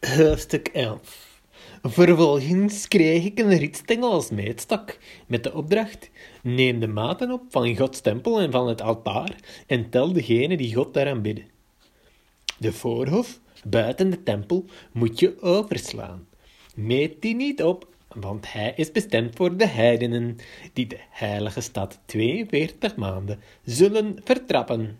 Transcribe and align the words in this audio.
Hoofdstuk 0.00 0.68
11 0.68 1.40
Vervolgens 1.82 2.88
kreeg 2.88 3.24
ik 3.24 3.38
een 3.38 3.58
rietstengel 3.58 4.12
als 4.12 4.30
meetstok, 4.30 4.96
met 5.26 5.44
de 5.44 5.54
opdracht: 5.54 6.10
neem 6.42 6.80
de 6.80 6.86
maten 6.86 7.30
op 7.30 7.42
van 7.48 7.76
Gods 7.76 8.00
tempel 8.00 8.40
en 8.40 8.50
van 8.50 8.68
het 8.68 8.82
altaar 8.82 9.36
en 9.66 9.90
tel 9.90 10.12
degene 10.12 10.56
die 10.56 10.74
God 10.74 10.94
daaraan 10.94 11.22
bidden. 11.22 11.44
De 12.58 12.72
voorhof, 12.72 13.40
buiten 13.64 14.10
de 14.10 14.22
tempel, 14.22 14.64
moet 14.92 15.18
je 15.18 15.42
overslaan. 15.42 16.26
Meet 16.74 17.22
die 17.22 17.34
niet 17.34 17.62
op, 17.62 17.88
want 18.14 18.52
hij 18.52 18.72
is 18.76 18.92
bestemd 18.92 19.36
voor 19.36 19.56
de 19.56 19.66
heidenen, 19.66 20.36
die 20.72 20.86
de 20.86 20.98
heilige 21.10 21.60
stad 21.60 22.00
42 22.04 22.96
maanden 22.96 23.40
zullen 23.64 24.20
vertrappen. 24.24 24.98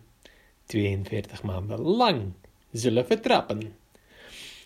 42 0.66 1.42
maanden 1.42 1.80
lang 1.80 2.32
zullen 2.72 3.06
vertrappen. 3.06 3.79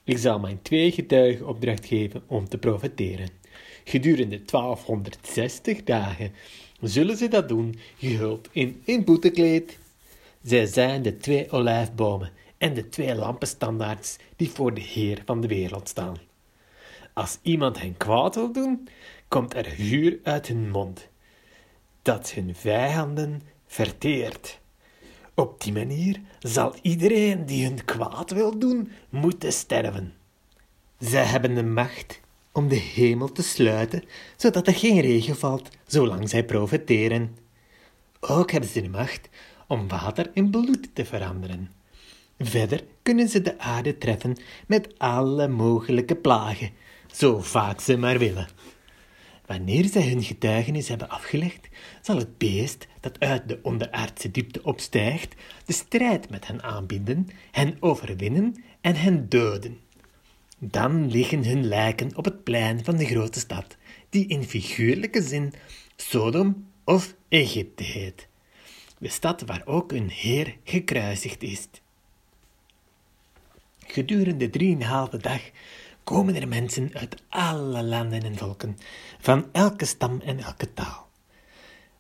Ik 0.05 0.19
zal 0.19 0.39
mijn 0.39 0.63
twee 0.63 0.93
getuigen 0.93 1.47
opdracht 1.47 1.87
geven 1.87 2.23
om 2.27 2.49
te 2.49 2.59
profiteren. 2.59 3.29
Gedurende 3.85 4.43
1260 4.45 5.85
dagen 5.85 6.33
zullen 6.81 7.17
ze 7.17 7.29
dat 7.29 7.49
doen, 7.49 7.79
gehuld 7.99 8.49
in 8.53 8.83
een 8.85 9.05
boetekleed. 9.05 9.79
Zij 10.43 10.67
zijn 10.67 11.03
de 11.03 11.17
twee 11.17 11.51
olijfbomen 11.51 12.33
en 12.59 12.75
de 12.75 12.89
twee 12.89 13.15
lampenstandaards 13.15 14.17
die 14.37 14.51
voor 14.51 14.75
de 14.75 14.81
Heer 14.81 15.23
van 15.25 15.41
de 15.41 15.47
wereld 15.47 15.89
staan. 15.89 16.17
Als 17.13 17.39
iemand 17.43 17.81
hen 17.81 17.97
kwaad 17.97 18.35
wil 18.35 18.53
doen, 18.53 18.89
komt 19.29 19.55
er 19.55 19.65
vuur 19.65 20.19
uit 20.23 20.47
hun 20.47 20.71
mond, 20.71 21.09
dat 22.03 22.31
hun 22.31 22.55
vijanden 22.55 23.43
verteert. 23.67 24.61
Op 25.35 25.63
die 25.63 25.73
manier 25.73 26.21
zal 26.39 26.75
iedereen 26.83 27.47
die 27.47 27.67
hun 27.67 27.85
kwaad 27.85 28.31
wil 28.31 28.59
doen, 28.59 28.91
moeten 29.09 29.53
sterven. 29.53 30.15
Zij 30.99 31.25
hebben 31.25 31.55
de 31.55 31.63
macht 31.63 32.21
om 32.53 32.69
de 32.69 32.75
hemel 32.75 33.33
te 33.33 33.43
sluiten, 33.43 34.05
zodat 34.37 34.67
er 34.67 34.75
geen 34.75 35.01
regen 35.01 35.37
valt, 35.37 35.69
zolang 35.87 36.29
zij 36.29 36.45
profiteren. 36.45 37.37
Ook 38.21 38.51
hebben 38.51 38.71
ze 38.71 38.83
de 38.83 38.89
macht 38.89 39.29
om 39.69 39.89
water 39.89 40.31
in 40.35 40.51
bloed 40.51 40.95
te 40.95 41.05
veranderen. 41.05 41.73
Verder 42.39 42.85
kunnen 43.03 43.29
ze 43.29 43.43
de 43.43 43.59
aarde 43.59 43.99
treffen 43.99 44.37
met 44.67 44.99
alle 44.99 45.49
mogelijke 45.49 46.17
plagen, 46.17 46.71
zo 47.13 47.41
vaak 47.41 47.81
ze 47.81 47.97
maar 47.97 48.19
willen. 48.19 48.49
Wanneer 49.47 49.85
zij 49.85 50.09
hun 50.09 50.23
getuigenis 50.23 50.89
hebben 50.89 51.09
afgelegd, 51.09 51.69
zal 52.03 52.17
het 52.17 52.39
beest 52.39 52.87
dat 53.01 53.21
uit 53.21 53.49
de 53.49 53.59
onderaardse 53.63 54.31
diepte 54.31 54.63
opstijgt, 54.63 55.35
de 55.65 55.73
strijd 55.73 56.31
met 56.31 56.47
hen 56.47 56.63
aanbinden, 56.63 57.29
hen 57.51 57.77
overwinnen 57.81 58.65
en 58.81 58.97
hen 58.97 59.29
doden. 59.29 59.79
Dan 60.59 61.11
liggen 61.11 61.45
hun 61.45 61.65
lijken 61.65 62.17
op 62.17 62.25
het 62.25 62.45
plein 62.45 62.85
van 62.85 62.97
de 62.97 63.07
grote 63.07 63.39
stad, 63.39 63.77
die 64.09 64.27
in 64.27 64.45
figuurlijke 64.45 65.23
zin 65.23 65.53
Sodom 65.97 66.67
of 66.85 67.15
Egypte 67.29 67.83
heet, 67.83 68.29
de 68.99 69.09
stad 69.09 69.41
waar 69.41 69.63
ook 69.65 69.93
een 69.93 70.11
Heer 70.11 70.57
gekruisigd 70.65 71.43
is. 71.43 71.69
Gedurende 73.87 74.51
drieënhalve 74.51 75.17
dag 75.17 75.41
komen 76.05 76.35
er 76.37 76.49
mensen 76.49 76.91
uit 76.93 77.23
alle 77.29 77.83
landen 77.83 78.23
en 78.23 78.37
volken, 78.37 78.79
van 79.21 79.47
elke 79.53 79.85
stam 79.85 80.21
en 80.25 80.39
elke 80.39 80.73
taal, 80.73 81.09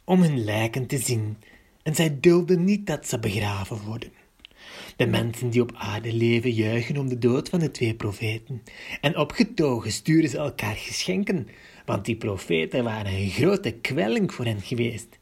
om 0.05 0.22
hun 0.22 0.44
lijken 0.44 0.86
te 0.86 0.98
zien, 0.98 1.36
en 1.83 1.94
zij 1.94 2.20
dulden 2.20 2.64
niet 2.64 2.86
dat 2.86 3.08
ze 3.08 3.19
begraven 3.19 3.80
worden. 3.86 4.12
De 4.96 5.06
mensen 5.06 5.50
die 5.50 5.62
op 5.62 5.72
aarde 5.74 6.12
leven 6.12 6.50
juichen 6.50 6.96
om 6.96 7.08
de 7.08 7.19
dood 7.19 7.48
van 7.48 7.58
de 7.58 7.70
twee 7.70 7.94
profeten, 7.94 8.62
en 9.00 9.19
opgetogen 9.19 9.92
sturen 9.92 10.30
ze 10.30 10.39
elkaar 10.39 10.77
geschenken, 10.77 11.48
want 11.84 12.05
die 12.05 12.16
profeten 12.16 12.84
waren 12.84 13.12
een 13.12 13.30
grote 13.30 13.72
kwelling 13.72 14.34
voor 14.34 14.44
hen 14.44 14.61
geweest. 14.61 15.18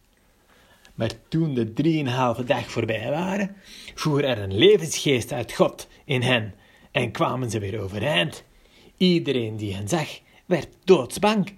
Maar 0.94 1.10
toen 1.28 1.54
de 1.54 1.72
drieënhalve 1.72 2.44
dag 2.44 2.70
voorbij 2.70 3.10
waren, 3.10 3.56
voer 3.94 4.24
er 4.24 4.38
een 4.38 4.58
levensgeest 4.58 5.32
uit 5.32 5.52
God 5.52 5.88
in 6.04 6.22
hen, 6.22 6.54
en 6.90 7.10
kwamen 7.10 7.50
ze 7.50 7.58
weer 7.58 7.80
overeind 7.80 8.44
Iedereen 8.96 9.56
die 9.56 9.74
hen 9.74 9.88
zag, 9.88 10.20
werd 10.46 10.68
doodsbang. 10.84 11.52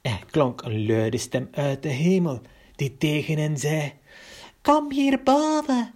Er 0.00 0.24
klonk 0.30 0.62
een 0.62 0.86
luide 0.86 1.18
stem 1.18 1.48
uit 1.50 1.82
de 1.82 1.88
hemel, 1.88 2.40
die 2.76 2.96
tegen 2.98 3.38
hen 3.38 3.58
zei: 3.58 3.92
Kom 4.62 4.92
hier 4.92 5.22
boven. 5.22 5.92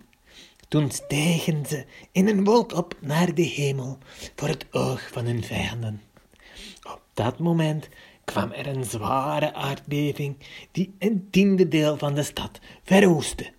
Toen 0.68 0.90
stegen 0.90 1.66
ze 1.66 1.84
in 2.12 2.28
een 2.28 2.44
wolk 2.44 2.72
op 2.72 2.96
naar 3.00 3.34
de 3.34 3.42
hemel, 3.42 3.98
voor 4.36 4.48
het 4.48 4.66
oog 4.70 5.08
van 5.12 5.24
hun 5.24 5.44
vijanden. 5.44 6.02
Op 6.82 7.00
dat 7.14 7.38
moment 7.38 7.88
kwam 8.24 8.52
er 8.52 8.66
een 8.66 8.84
zware 8.84 9.54
aardbeving, 9.54 10.36
die 10.72 10.94
een 10.98 11.28
tiende 11.30 11.68
deel 11.68 11.98
van 11.98 12.14
de 12.14 12.22
stad 12.22 12.60
verwoestte. 12.82 13.52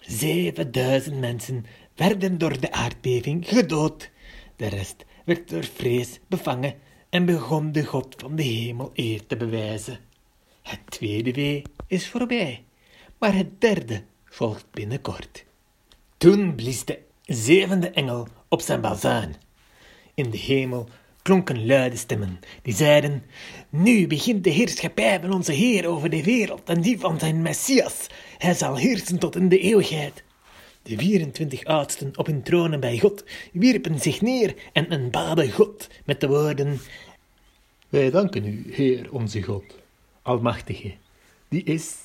Zevenduizend 0.00 1.20
mensen 1.20 1.66
werden 1.94 2.38
door 2.38 2.60
de 2.60 2.72
aardbeving 2.72 3.48
gedood, 3.48 4.10
de 4.56 4.66
rest 4.66 5.04
werd 5.28 5.48
door 5.48 5.64
vrees 5.64 6.18
bevangen 6.26 6.74
en 7.08 7.24
begon 7.24 7.72
de 7.72 7.84
God 7.84 8.14
van 8.18 8.36
de 8.36 8.42
hemel 8.42 8.90
eer 8.94 9.26
te 9.26 9.36
bewijzen. 9.36 9.98
Het 10.62 10.80
tweede 10.88 11.32
wee 11.32 11.62
is 11.86 12.08
voorbij, 12.08 12.64
maar 13.18 13.34
het 13.34 13.60
derde 13.60 14.02
volgt 14.24 14.66
binnenkort. 14.70 15.44
Toen 16.16 16.54
blies 16.54 16.84
de 16.84 16.98
zevende 17.22 17.90
engel 17.90 18.28
op 18.48 18.60
zijn 18.60 18.80
bazuin. 18.80 19.34
In 20.14 20.30
de 20.30 20.38
hemel 20.38 20.88
klonken 21.22 21.66
luide 21.66 21.96
stemmen, 21.96 22.38
die 22.62 22.74
zeiden: 22.74 23.22
Nu 23.68 24.06
begint 24.06 24.44
de 24.44 24.50
heerschappij 24.50 25.20
van 25.20 25.32
onze 25.32 25.52
Heer 25.52 25.86
over 25.86 26.10
de 26.10 26.22
wereld 26.22 26.68
en 26.68 26.80
die 26.80 26.98
van 26.98 27.18
zijn 27.18 27.42
Messias. 27.42 28.06
Hij 28.38 28.54
zal 28.54 28.76
heersen 28.76 29.18
tot 29.18 29.36
in 29.36 29.48
de 29.48 29.58
eeuwigheid. 29.58 30.24
De 30.82 30.96
24 30.96 31.64
oudsten 31.64 32.12
op 32.16 32.26
hun 32.26 32.42
tronen 32.42 32.80
bij 32.80 32.98
God 32.98 33.24
wierpen 33.52 34.00
zich 34.00 34.20
neer 34.20 34.54
en 34.72 34.90
aanbaden 34.90 35.50
God 35.50 35.88
met 36.04 36.20
de 36.20 36.28
woorden: 36.28 36.80
Wij 37.88 38.10
danken 38.10 38.46
u, 38.46 38.74
Heer 38.74 39.12
onze 39.12 39.42
God, 39.42 39.64
Almachtige, 40.22 40.94
die 41.48 41.62
is, 41.62 41.96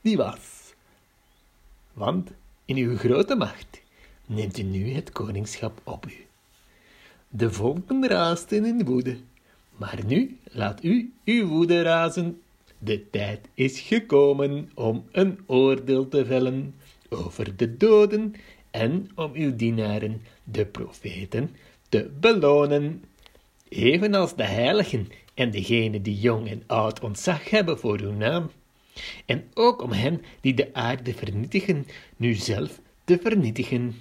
die 0.00 0.16
was. 0.16 0.74
Want 1.92 2.30
in 2.64 2.76
uw 2.76 2.96
grote 2.96 3.34
macht 3.34 3.80
neemt 4.26 4.58
u 4.58 4.62
nu 4.62 4.92
het 4.92 5.12
koningschap 5.12 5.80
op 5.84 6.06
u. 6.06 6.24
De 7.28 7.52
volken 7.52 8.08
raasten 8.08 8.64
in 8.64 8.84
woede, 8.84 9.16
maar 9.76 10.00
nu 10.06 10.38
laat 10.44 10.84
u 10.84 11.12
uw 11.24 11.46
woede 11.46 11.82
razen. 11.82 12.40
De 12.78 13.10
tijd 13.10 13.48
is 13.54 13.80
gekomen 13.80 14.70
om 14.74 15.04
een 15.12 15.38
oordeel 15.46 16.08
te 16.08 16.24
vellen 16.24 16.74
over 17.12 17.56
de 17.56 17.76
doden 17.76 18.34
en 18.70 19.10
om 19.14 19.30
uw 19.34 19.56
dienaren, 19.56 20.22
de 20.44 20.66
profeten, 20.66 21.50
te 21.88 22.10
belonen, 22.20 23.04
evenals 23.68 24.36
de 24.36 24.44
heiligen 24.44 25.08
en 25.34 25.50
degenen 25.50 26.02
die 26.02 26.20
jong 26.20 26.48
en 26.48 26.62
oud 26.66 27.00
ontzag 27.00 27.50
hebben 27.50 27.78
voor 27.78 28.00
uw 28.00 28.12
naam, 28.12 28.50
en 29.26 29.44
ook 29.54 29.82
om 29.82 29.92
hen 29.92 30.22
die 30.40 30.54
de 30.54 30.74
aarde 30.74 31.14
vernietigen, 31.14 31.86
nu 32.16 32.34
zelf 32.34 32.80
te 33.04 33.18
vernietigen. 33.22 33.94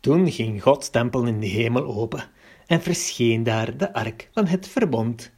Toen 0.00 0.32
ging 0.32 0.62
Gods 0.62 0.88
tempel 0.88 1.26
in 1.26 1.40
de 1.40 1.46
hemel 1.46 1.84
open 1.84 2.24
en 2.66 2.82
verscheen 2.82 3.42
daar 3.42 3.76
de 3.76 3.92
ark 3.92 4.28
van 4.32 4.46
het 4.46 4.68
verbond. 4.68 5.30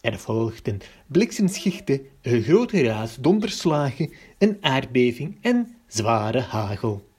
Er 0.00 0.18
volgden 0.18 0.78
bliksemschichten, 1.06 2.00
een 2.22 2.42
grote 2.42 2.82
raas 2.82 3.16
donderslagen, 3.16 4.12
een 4.38 4.58
aardbeving 4.60 5.38
en 5.40 5.74
zware 5.90 6.40
hagel. 6.40 7.09